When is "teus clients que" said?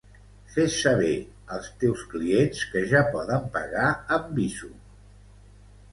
1.83-2.83